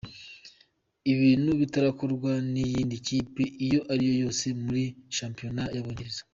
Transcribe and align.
Ibintu 1.13 1.49
bitarakorwa 1.61 2.31
n’iyindi 2.51 2.95
kipe 3.07 3.43
iyo 3.65 3.79
ari 3.91 4.03
yo 4.09 4.15
yose 4.23 4.45
muri 4.63 4.83
shampiyona 5.17 5.63
y’Abongereza. 5.75 6.21